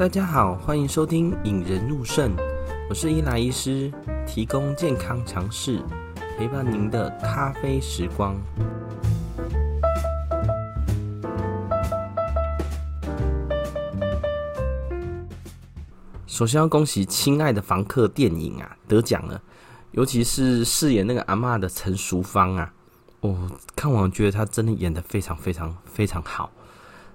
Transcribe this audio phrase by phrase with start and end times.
[0.00, 2.34] 大家好，欢迎收听《引人入胜》，
[2.88, 3.92] 我是伊莱医师，
[4.26, 5.78] 提供健康常识，
[6.38, 8.34] 陪伴您的咖啡时光。
[16.26, 19.38] 首先要恭喜《亲爱的房客》电影啊得奖了，
[19.90, 22.72] 尤其是饰演那个阿嬷的陈淑芳啊，
[23.20, 23.36] 我、
[23.76, 26.50] 看完觉得她真的演得非常非常非常好，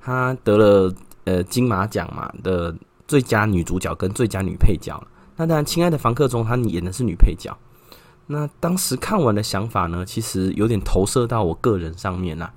[0.00, 0.94] 她得了。
[1.28, 2.74] 呃，金马奖嘛的
[3.06, 4.98] 最佳女主角跟最佳女配角，
[5.36, 7.54] 那当然，《亲爱的房客》中她演的是女配角。
[8.26, 12.50] 那当时看完的想法呢，其实有点投射到我个人上面啦。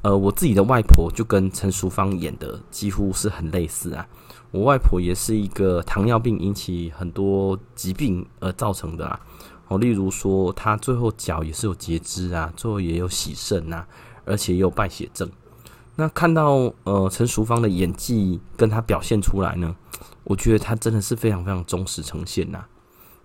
[0.00, 4.08] 呃，我自己的外婆就跟陈淑芳演的几乎是很类似啊。
[4.50, 9.20] 我外婆也是一个糖尿病引起很多疾病而造成的啊。
[9.68, 13.86] 哦，例如说她最后脚也是有截肢啊，最后也有洗肾啊，
[14.24, 15.30] 而且也有败血症。
[15.96, 19.74] 那看到呃陈淑芳的演技跟她表现出来呢，
[20.24, 22.64] 我觉得她真的是非常非常忠实呈现呐，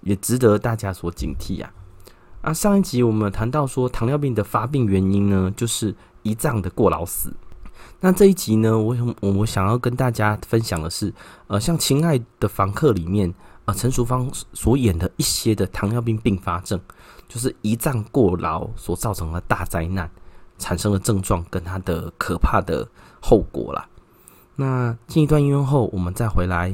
[0.01, 1.71] 也值得大家所警惕啊。
[2.41, 7.31] 啊，上一集我们谈到说糖尿病的发病原因呢，就是胰脏的过劳死。
[7.99, 11.13] 那这一集呢，我想我想要跟大家分享的是，
[11.47, 13.31] 呃，像《亲爱的房客》里面
[13.65, 16.79] 呃陈淑芳所演的一些的糖尿病并发症，
[17.27, 20.09] 就是胰脏过劳所造成的大灾难。
[20.61, 22.87] 产生的症状跟它的可怕的
[23.19, 23.85] 后果啦。
[24.55, 26.71] 那进一段音乐后，我们再回来。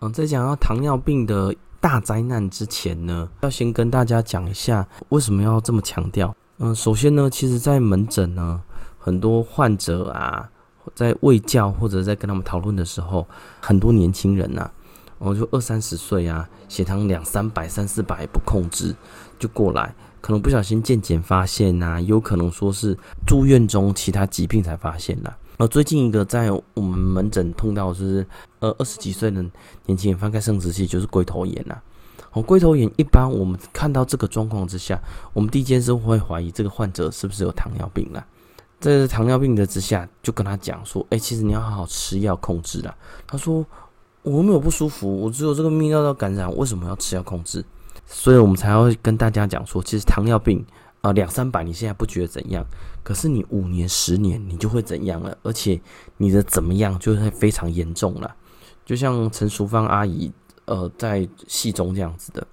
[0.00, 6.32] 嗯，在讲到糖尿病的大灾难之前呢，要先跟大家讲一下为什么要这么强调。
[6.58, 8.62] 嗯，首先呢，其实，在门诊呢，
[8.98, 10.48] 很多患者啊。
[10.98, 13.24] 在喂教或者在跟他们讨论的时候，
[13.60, 14.72] 很多年轻人呐、啊，
[15.18, 18.92] 我就二三十岁啊，血糖两三百、三四百不控制
[19.38, 25.32] 就过来，可能不小心健检发现呐、啊，有可能说是住院中其他疾病才发现的。
[25.56, 28.26] 而最近一个在我们门诊碰到就是
[28.58, 29.40] 呃二十几岁的
[29.86, 31.78] 年轻人翻开生殖器就是龟头炎呐。
[32.32, 35.00] 哦，龟头炎一般我们看到这个状况之下，
[35.32, 38.26] 我们第一件事会怀疑这个患者是不是有糖尿病啊？
[38.80, 42.96] 在糖尿病的之下，就跟他讲说：“哎、其实你要好好吃药控制啦。”
[43.26, 43.64] 他说
[44.22, 47.64] ：“我没有不舒服，我只有这个泌尿道感染，为什么要吃药控制？”
[48.06, 50.64] 所以我们才会跟大家讲说，其实糖尿病
[51.00, 52.64] 啊，两三百你现在不觉得怎样，
[53.02, 55.80] 可是你五年、十年你就会怎样了，而且
[56.16, 58.34] 你的怎么样就会非常严重了。
[58.86, 60.32] 就像陈淑芳阿姨
[60.64, 62.46] 呃在戏中这样子的，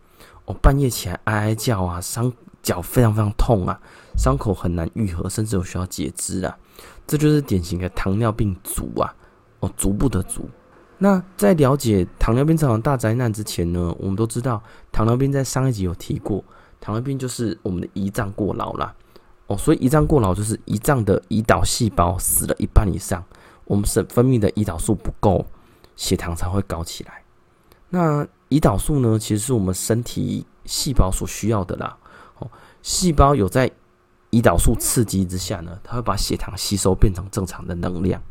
[0.44, 2.32] 我、半夜起来哀哀叫啊，伤
[2.66, 3.80] 脚非常非常痛啊。
[4.18, 6.58] 伤口很难愈合，甚至有需要截肢啊！
[7.06, 9.14] 这就是典型的糖尿病足啊，
[9.60, 10.50] 哦，足部的足。
[10.98, 16.42] 那在了解糖尿病这场大灾难之前呢，我们都知道糖尿病在上一集有提过，
[16.80, 18.96] 糖尿病就是我们的胰脏过劳啦。
[19.48, 23.22] 哦，所以胰脏过劳就是胰脏的胰岛细胞死了一半以上，
[23.66, 25.46] 我们是分泌的胰岛素不够，
[25.98, 27.22] 血糖才会高起来。
[27.90, 31.98] 那胰岛素呢，其实是我们身体细胞所需要的啦。
[32.40, 32.50] 哦，
[32.82, 33.72] 细胞有在
[34.32, 38.22] 胰岛素刺激之下呢，它会把血糖吸收变成正常的能量，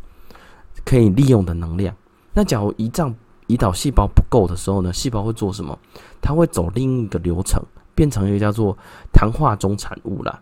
[0.84, 1.94] 可以利用的能量。
[2.34, 3.14] 那假如胰脏
[3.46, 5.78] 胰岛细胞不够的时候呢，细胞会做什么？
[6.20, 7.62] 它会走另一个流程，
[7.94, 8.76] 变成一个叫做
[9.12, 10.40] 糖化终产物啦。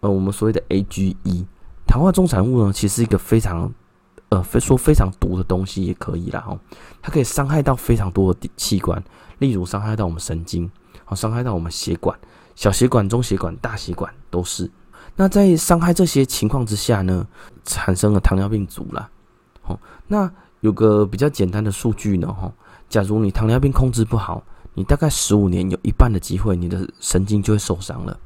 [0.00, 1.44] 呃，我们所谓的 AGE，
[1.86, 3.72] 糖化终产物呢，其实一个非常
[4.30, 6.44] 呃，非说非常毒的东西也可以啦。
[6.48, 6.58] 哦，
[7.02, 9.02] 它可以伤害到非常多的器官，
[9.38, 10.70] 例如伤害到我们神经，
[11.04, 12.18] 好，伤害到我们血管，
[12.54, 14.70] 小血管、中血管、大血管都是。
[15.16, 17.26] 那在伤害这些情况之下呢，
[17.64, 19.08] 产生了糖尿病足啦。
[19.60, 20.30] 好，那
[20.60, 22.50] 有个比较简单的数据呢，哈，
[22.88, 24.42] 假如你糖尿病控制不好，
[24.74, 28.18] 你大概十五年有一半的机会，你的神经就会受伤了。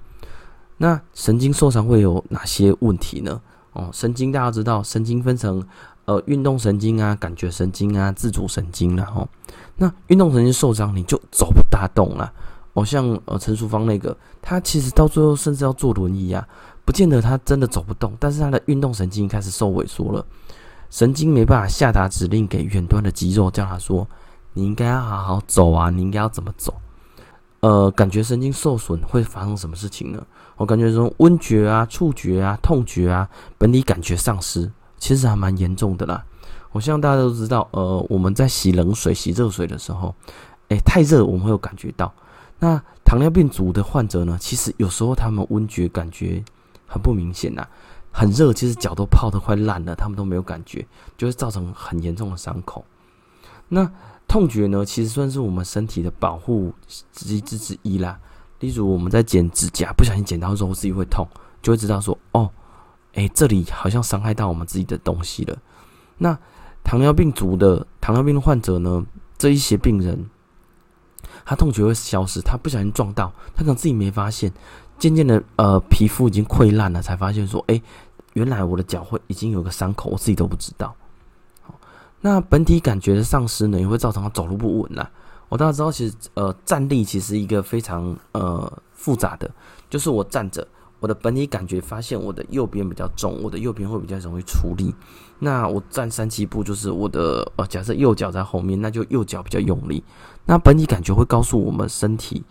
[0.77, 3.41] 那神经受伤会有哪些问题呢？
[3.73, 5.67] 哦，神经大家知道，神经分成
[6.05, 9.11] 呃运动神经啊、感觉神经啊、自主神经啦。
[9.17, 9.29] 哦，
[9.77, 12.33] 那运动神经受伤，你就走不大动了。
[12.75, 16.47] 哦，像呃陈淑芳那个，他其实到最后甚至要坐轮椅啊。
[16.87, 20.23] 不见得他真的走不动，但是他的运动神经开始受萎缩了，
[20.91, 24.07] 神经没办法下达指令给远端的肌肉，叫他说
[24.53, 26.75] ：“你应该要好好走啊，你应该要怎么走？”
[27.61, 30.23] 呃，感觉神经受损会发生什么事情呢？
[30.59, 36.23] 我感觉这种温觉啊、触觉啊、痛觉啊、本体感觉丧失，其实还蛮严重的啦。
[36.71, 40.15] 我希望大家都知道，呃，我们在洗冷水、洗热水的时候，
[40.69, 42.13] 诶，太热我们会有感觉到。
[42.65, 46.43] 那糖尿病足的患者呢，其实有时候他们温觉感觉。
[46.87, 47.67] 很不明显呐、
[48.13, 52.85] 很热，其实脚都泡得快烂了，他们都没有感觉，就会造成很严重的伤口。
[53.69, 53.91] 那
[54.29, 56.73] 痛觉呢，其实算是我们身体的保护
[57.11, 58.21] 机制之一啦。
[58.61, 61.27] 例如我们在剪指甲，不小心剪到肉，自己会痛，
[61.61, 62.49] 就会知道说，哦，
[63.15, 65.59] 哎，这里好像伤害到我们自己的东西了。
[66.19, 66.39] 那
[66.85, 69.05] 糖尿病足的糖尿病患者呢，
[69.37, 70.31] 这一些病人，
[71.45, 74.53] 他痛觉会消失，他不小心撞到，他可能自己没发现，
[74.99, 77.81] 渐渐的，呃，皮肤已经溃烂了，才发现说，哎，
[78.33, 80.95] 原来我的脚会已经有个伤口，我自己都不知道。
[82.21, 85.11] 那本体感觉的丧失呢，也会造成他走路不稳啦。
[85.51, 89.51] 我大家知道，其实呃，站立其实一个非常呃复杂的，
[89.91, 90.67] 就是我站着，
[91.05, 94.95] 我的本体感觉发现我的右边比较重，我的右边会比较容易出力。
[95.39, 100.03] 那我站三七步，就是我的呃，假设右脚在后面，那就右脚比较用力。
[100.47, 102.43] 那本体感觉会告诉我们身体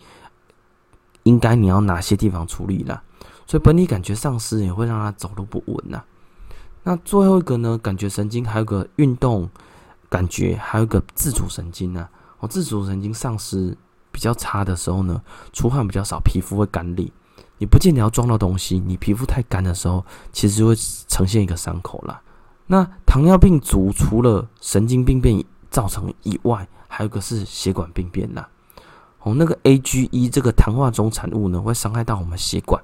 [1.23, 3.01] 应该你要哪些地方出力啦。
[3.47, 6.03] 所以本体感觉丧失也会让他走路不稳呐。
[6.83, 9.49] 那最后一个呢，感觉神经还有个运动
[10.09, 12.07] 感觉，还有个自主神经呢。
[12.37, 13.75] 我自主神经丧失
[14.11, 15.19] 比较差的时候呢，
[15.51, 17.11] 出汗比较少，皮肤会干裂。
[17.63, 20.75] 你不见得要撞到东西，你皮肤太干的时候，其实就会
[21.07, 22.21] 呈现一个伤口啦。
[22.67, 28.45] 那糖尿病足除了神经病变造成以外，还有个是血管病变啦。
[29.21, 32.83] 哦，那个 AGE 这个糖化终产物呢，会伤害到我们血管。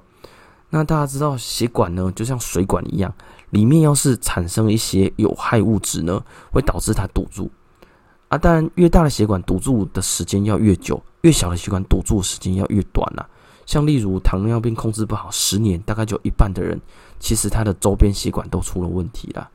[0.70, 3.12] 那大家知道血管呢，就像水管一样，
[3.50, 7.50] 里面要是产生一些有害物质呢，会导致它堵住。
[8.28, 13.28] 啊，当然，越大的血管堵住的时间要越久，越小的血管堵住的时间要越短啦。
[13.70, 16.80] 像例如糖尿病控制不好，十年大概就一半的人，
[17.20, 19.48] 其实他的周边血管都出了问题啦。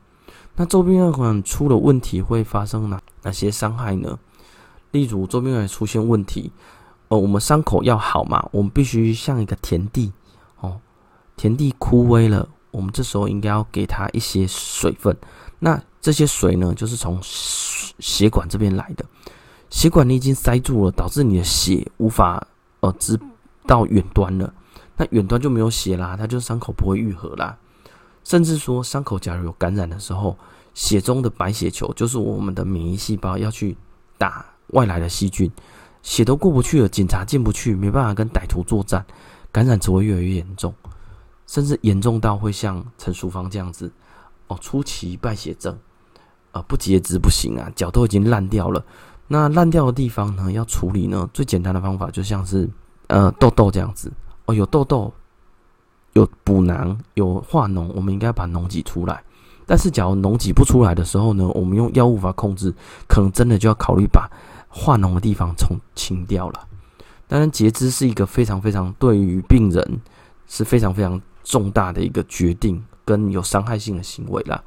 [0.54, 4.18] 那周边血管出了问题会发生哪哪些伤害呢？
[4.90, 6.50] 例如周边血管出现问题，
[7.08, 10.10] 呃，我们伤口要好嘛，我们必须像一个田地
[10.60, 10.80] 哦，
[11.36, 15.14] 田地枯萎了，我们这时候应该要给它一些水分。
[15.58, 19.04] 那这些水呢，就是从血管这边来的，
[19.68, 22.46] 血管你已经塞住了，导致你的血无法
[22.80, 23.20] 呃直
[23.66, 24.52] 到远端了，
[24.96, 27.56] 那远端就没有血啦，它就伤口不会愈合啦。
[28.24, 30.36] 甚至说伤口假如有感染的时候，
[30.74, 33.76] 血中的白血球就是我们的免疫细胞要去
[34.18, 35.50] 打外来的细菌，
[36.02, 39.04] 血都过不去了，警察进不去，没办法跟歹徒作战，
[39.52, 40.74] 感染只会越来越严重，
[41.46, 43.92] 甚至严重到会像陈淑芳这样子
[44.48, 45.76] 哦，初期败血症。
[46.52, 48.82] 呃，不截肢不行啊，脚都已经烂掉了。
[49.28, 52.66] 那烂掉的地方呢，要处理呢，最简单的方法就像是
[53.08, 54.12] 呃痘痘这样子
[54.46, 55.12] 哦，有痘痘，
[56.12, 59.22] 有补囊，有化脓，我们应该把脓挤出来。
[59.68, 62.72] 但是，假如脓挤不出来的时候呢，我们用药物法控制，
[63.08, 64.30] 可能真的就要考虑把
[64.68, 66.68] 化脓的地方冲清掉了。
[67.26, 70.00] 当然，截肢是一个非常非常对于病人
[70.46, 74.62] 是非常非常重大的一个决定跟有伤害性的行为啦。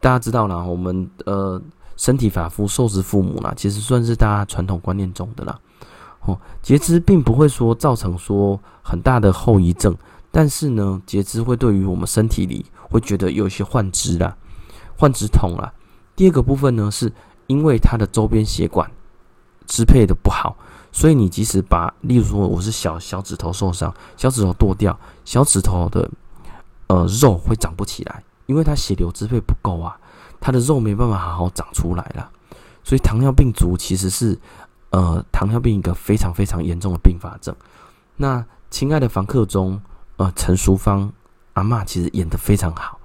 [0.00, 1.58] 大家知道啦，我们呃
[1.96, 5.58] 身体发肤受之父母啦，其实算是大家传统观念中的啦。
[6.26, 9.96] 哦，截肢并不会说造成说很大的后遗症，
[10.30, 14.36] 但是呢，截肢会对于我们身体里会觉得有一些幻肢啦、
[14.98, 15.72] 幻肢痛啦。
[16.14, 17.12] 第二个部分呢，是
[17.46, 18.90] 因为它的周边血管
[19.66, 20.56] 支配的不好，
[20.92, 26.10] 所以你即使把，例如说我是小小指头受伤，小指头剁掉，小指头的
[26.88, 28.22] 呃肉会长不起来。
[28.46, 29.98] 因为它血流支配不够啊，
[30.38, 32.30] 它的肉没办法好好长出来了，
[32.84, 34.38] 所以糖尿病足其实是
[34.90, 37.54] 呃糖尿病一个非常非常严重的并发症。
[38.16, 39.80] 那亲爱的房客中，
[40.16, 41.12] 呃陈淑芳
[41.54, 42.98] 阿嬷其实演得非常好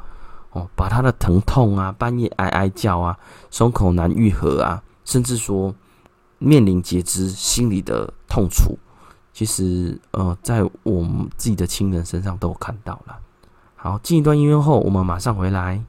[0.51, 3.17] 哦，把她的疼痛啊、半夜哀哀叫啊、
[3.49, 5.73] 伤口难愈合啊，甚至说
[6.37, 8.77] 面临截肢心里的痛楚，
[9.33, 13.17] 其实呃在我们自己的亲人身上都看到了。
[13.75, 15.83] 好，进一段音乐后，我们马上回来。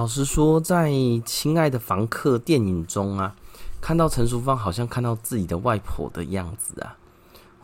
[0.00, 0.88] 老实说，在
[1.24, 3.36] 《亲爱的房客》电影中啊，
[3.82, 6.96] 看到陈淑芳好像看到自己的外婆的样子啊，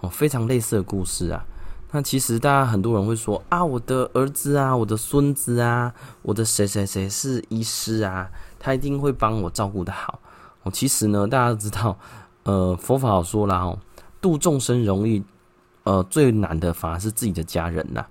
[0.01, 1.43] 哦，非常类似的故事啊。
[1.93, 8.29] 那其实大家很多人会说啊，我的儿子啊，我的孙子啊，我的谁谁谁是医师啊，
[8.59, 10.21] 他一定会帮我照顾得好。
[10.63, 11.99] 哦，其实呢，大家都知道，
[12.43, 13.79] 呃，佛法好说啦，哦，
[14.21, 15.25] 度众生容易，
[15.85, 18.05] 呃，最难的反而是自己的家人呐。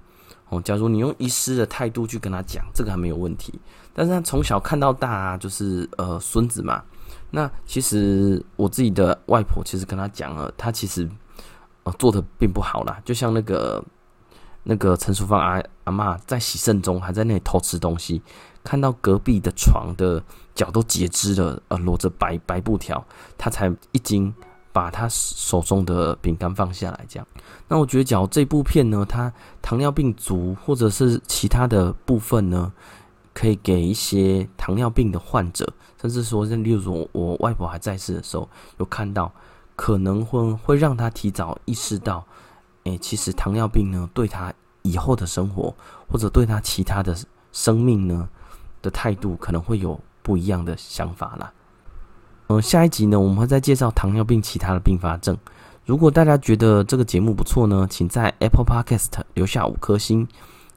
[0.49, 3.59] 哦，假如你用医师的态度去跟他讲，这个还没有问题。
[3.95, 6.83] 但是他从小看到大啊，就是呃孙子嘛。
[7.31, 11.09] 那其实我自己的外婆其实跟他讲了，他其实。
[11.85, 13.85] 呃，做的并不好啦，就像那个
[14.63, 18.19] 那个陈淑芳阿阿嬷在洗肾中还在那里偷吃东西，
[18.63, 20.19] 看到隔壁的床的
[20.55, 23.05] 脚都截肢了，呃，裸着白白布条，
[23.37, 24.33] 他才一惊，
[24.73, 27.27] 把他手中的饼干放下来，这样。
[27.67, 32.73] 那我觉得，讲这部片呢，它糖尿病足或者是其他的部分呢，
[33.35, 39.29] 可以给一些糖尿病的患者，甚至说，例如说我外婆还在世的时候，有看到，
[39.75, 42.25] 可能会会让他提早意识到，
[42.85, 45.75] 哎、欸，其实糖尿病呢，对他以后的生活，
[46.09, 47.13] 或者对他其他的
[47.51, 48.29] 生命呢
[48.81, 51.51] 的态度，可能会有不一样的想法啦。
[52.47, 55.37] 嗯、下一集呢，我们会再介绍糖尿病其他的并发症。
[55.85, 60.27] 如果大家觉得这个节目不错呢，请在 Apple Podcast 留下五颗星，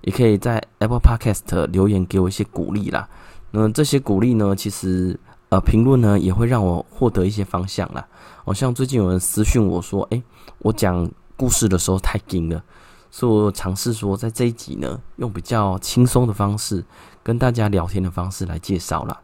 [0.03, 3.09] 也可以在 Apple Podcast 留言给我一些鼓励啦。
[3.51, 8.07] 那这些鼓励呢，其实呃评论呢也会让我获得一些方向啦。
[8.45, 10.23] 好、哦、像最近有人私讯我说，诶，
[10.59, 12.63] 我讲故事的时候太紧了，
[13.11, 16.85] 所以我尝试说在这一集呢，用比较轻松的方式
[17.23, 19.21] 跟大家聊天的方式来介绍啦。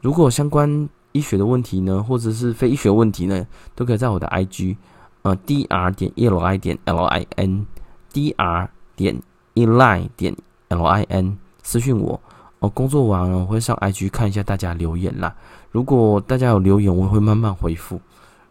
[0.00, 4.76] 如果相关医学的问题呢，或者是非医学问题呢，都可以在我的 IG。
[5.22, 9.20] 呃，dr 点 eli 点 lin，dr 点
[9.56, 10.36] Eline 点
[10.68, 11.34] lin
[11.64, 12.20] 私讯我
[12.60, 12.68] 哦。
[12.68, 15.34] 工作完了我会上 IG 看一下大家留言啦。
[15.72, 18.00] 如果大家有留言，我会慢慢回复。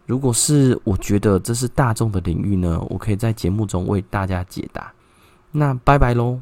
[0.06, 4.92] 如果是我觉得这是大众的领域呢，我可以在节目中为大家解答。
[5.52, 6.40] 那拜拜喽。